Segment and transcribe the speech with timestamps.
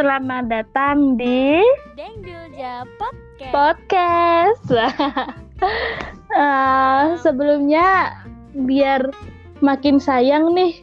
[0.00, 1.60] Selamat datang di
[1.92, 3.52] Dengdulja Podcast.
[3.52, 4.68] podcast.
[6.32, 8.16] Ah, sebelumnya
[8.56, 9.12] biar
[9.60, 10.80] makin sayang nih,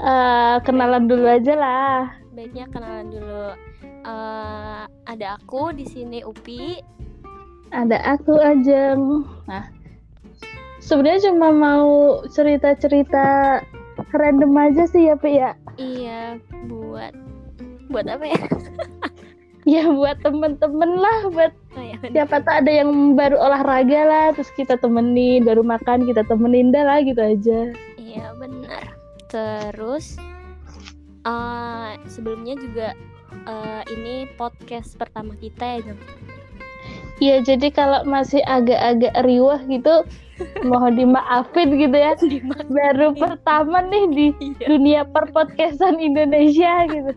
[0.00, 2.08] ah, kenalan dulu aja lah.
[2.32, 3.52] Baiknya kenalan dulu.
[3.84, 6.80] Eh, ada aku di sini Upi.
[7.68, 9.28] Ada aku Ajeng.
[9.44, 9.68] Nah,
[10.80, 13.60] sebenarnya cuma mau cerita-cerita
[14.08, 15.52] random aja sih ya, Pi ya.
[15.76, 17.25] Iya, buat
[17.96, 18.40] buat apa ya?
[19.66, 24.48] Ya buat temen-temen lah, buat Oh, ya, siapa tahu ada yang baru olahraga lah, terus
[24.54, 27.74] kita temenin, baru makan kita temenin dah lah gitu aja.
[27.98, 28.94] Iya benar.
[29.26, 30.16] Terus
[31.26, 32.88] eh sebelumnya juga
[33.44, 35.92] eh, ini podcast pertama kita ya.
[37.16, 40.04] Iya, jadi kalau masih agak-agak riwah gitu,
[40.68, 42.12] mohon dimaafin gitu ya.
[42.68, 47.12] Baru pertama nih di Iya, dunia perpodcastan Indonesia gitu.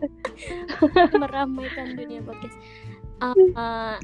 [1.22, 2.56] meramaikan dunia podcast.
[3.20, 3.96] Eh, eh,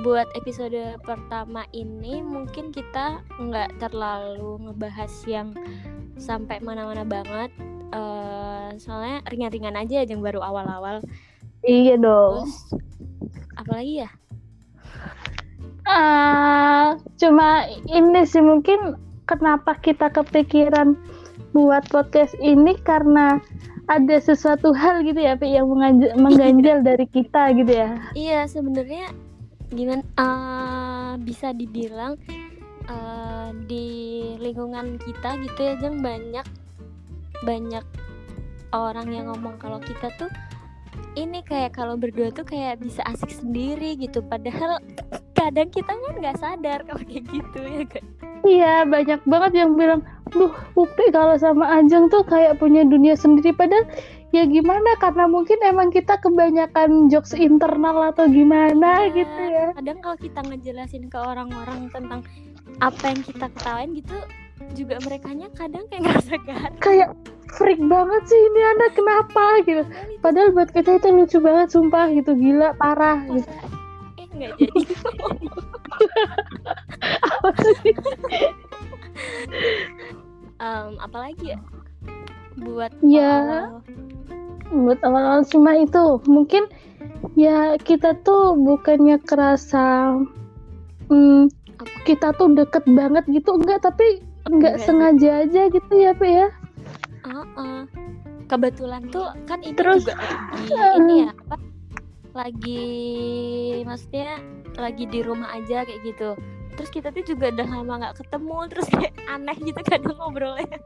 [0.00, 5.52] buat episode pertama ini mungkin kita nggak terlalu ngebahas yang
[6.16, 7.52] sampai mana-mana banget.
[7.92, 11.04] Eh, soalnya ringan-ringan aja yang baru awal-awal.
[11.68, 12.48] Iya dong.
[12.48, 12.80] Terus
[13.60, 14.10] apalagi ya?
[15.92, 18.96] Ah, cuma ini sih mungkin
[19.28, 20.96] kenapa kita kepikiran
[21.52, 23.36] buat podcast ini karena
[23.92, 25.68] ada sesuatu hal gitu ya, Pi, yang
[26.24, 28.00] mengganjal dari kita gitu ya.
[28.16, 29.12] Iya sebenarnya
[29.68, 32.16] gimana eh, bisa dibilang
[32.88, 33.88] eh, di
[34.40, 36.44] lingkungan kita gitu ya Jeng banyak
[37.44, 37.84] banyak
[38.72, 40.32] orang yang ngomong kalau kita tuh
[41.16, 44.80] ini kayak kalau berdua tuh kayak bisa asik sendiri gitu padahal
[45.48, 48.04] kadang kita kan nggak sadar kalau kayak gitu ya kan
[48.42, 50.02] Iya, banyak banget yang bilang,
[50.34, 53.86] "Duh, Upi kalau sama Ajeng tuh kayak punya dunia sendiri." Padahal
[54.34, 59.66] ya gimana karena mungkin emang kita kebanyakan jokes internal atau gimana Iya, gitu ya.
[59.78, 62.26] kadang kalau kita ngejelasin ke orang-orang tentang
[62.82, 64.16] apa yang kita ketawain gitu
[64.74, 67.08] juga mereka kadang kayak ngerasa gatal Kayak
[67.52, 69.82] freak banget sih ini anak kenapa gitu.
[70.24, 73.46] Padahal buat kita itu lucu banget sumpah gitu, gila parah gitu.
[74.32, 74.80] Nggak jadi
[80.56, 81.60] Em, apalagi ya
[82.56, 83.32] buat Ya.
[83.42, 83.82] awal-
[84.72, 86.64] Buat awal-awal cuma itu mungkin
[87.34, 90.16] ya kita tuh bukannya kerasa
[91.06, 91.52] hmm,
[92.02, 96.48] kita tuh deket banget gitu enggak tapi enggak Enggak sengaja aja gitu ya Pe ya.
[97.22, 97.84] Uh-uh.
[98.44, 101.56] kebetulan tuh kan ini Terus, juga lagi uh, ini ya apa
[102.32, 104.40] lagi maksudnya
[104.76, 106.36] lagi di rumah aja kayak gitu.
[106.72, 110.78] Terus kita tuh juga udah lama nggak ketemu terus kayak aneh gitu kadang ngobrolnya.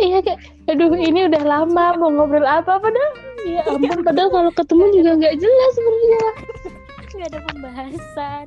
[0.00, 0.40] Iya kayak
[0.70, 3.12] aduh ini udah lama mau ngobrol apa padahal
[3.52, 6.24] ya ampun padahal kalau ketemu juga nggak jelas sebenarnya.
[7.14, 8.46] nggak ada pembahasan.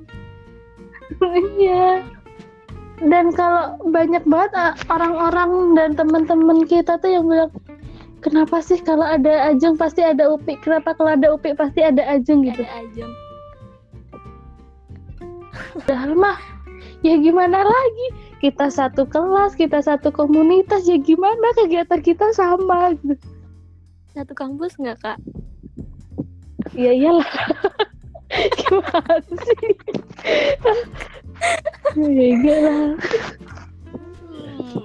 [1.60, 1.86] Iya.
[3.04, 7.52] Dan kalau banyak banget ah, orang-orang dan teman-teman kita tuh yang bilang
[8.24, 10.56] kenapa sih kalau ada Ajeng pasti ada Upi?
[10.64, 12.64] Kenapa kalau ada Upi pasti ada Ajeng gitu?
[12.64, 13.06] ada aja
[15.76, 16.40] Padahal mah
[17.04, 18.08] ya gimana lagi?
[18.40, 23.16] Kita satu kelas, kita satu komunitas, ya gimana kegiatan kita sama gitu.
[24.14, 25.18] satu kampus nggak kak
[26.74, 27.28] Ya iyalah.
[28.60, 29.74] gimana sih?
[31.94, 32.98] ya iyalah.
[34.34, 34.82] Hmm.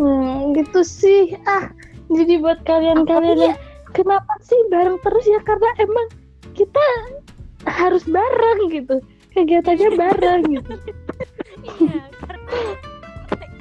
[0.00, 1.36] Hmm, gitu sih.
[1.44, 1.72] Ah,
[2.10, 3.58] jadi buat kalian-kalian Apa yang
[3.94, 5.40] kenapa sih bareng terus ya?
[5.46, 6.06] Karena emang
[6.58, 6.84] kita
[7.70, 8.98] harus bareng gitu.
[9.30, 10.74] Kegiatannya bareng gitu.
[11.86, 12.58] iya karena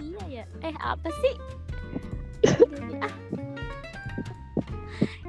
[0.01, 0.43] iya ya.
[0.65, 1.35] Eh apa sih?
[2.41, 3.13] Jadi, ah.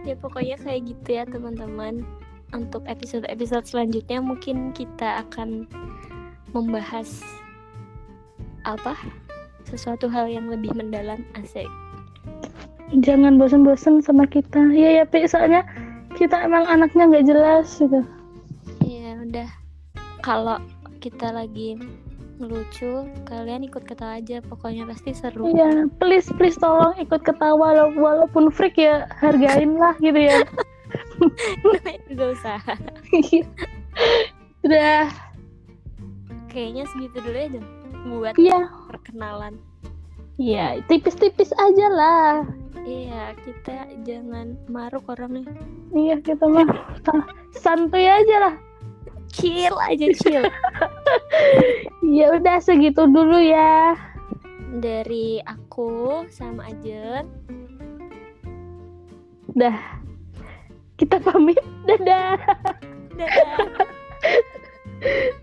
[0.08, 2.00] ya pokoknya kayak gitu ya teman-teman.
[2.50, 5.68] Untuk episode-episode selanjutnya mungkin kita akan
[6.56, 7.22] membahas
[8.64, 8.96] apa?
[9.68, 11.68] Sesuatu hal yang lebih mendalam asik
[12.92, 14.58] Jangan bosan-bosan sama kita.
[14.74, 15.62] Ya ya, Pi, soalnya
[16.18, 18.02] kita emang anaknya nggak jelas gitu.
[18.82, 19.46] ya udah
[20.20, 20.58] kalau
[20.98, 21.78] kita lagi
[22.36, 27.94] ngelucu kalian ikut ketawa aja pokoknya pasti seru Iya, please please tolong ikut ketawa wala-
[27.94, 30.42] walaupun freak ya hargain lah gitu ya.
[32.10, 32.74] juga usaha
[34.66, 35.06] Udah,
[36.48, 37.66] kayaknya segitu dulu ya Jeng,
[38.08, 38.60] buat iya.
[38.90, 39.54] perkenalan
[40.36, 42.48] Iya, tipis-tipis aja lah.
[42.90, 45.46] Iya kita jangan maruk orangnya
[45.90, 46.66] Iya, kita mah
[47.00, 48.54] sa- santuy aja lah.
[49.28, 50.42] chill aja chill
[52.10, 53.94] Ya udah segitu dulu ya.
[54.72, 57.26] dari aku sama Ajen
[59.50, 59.78] Dah.
[60.94, 62.38] Kita pamit dadah
[63.12, 63.54] Dadah.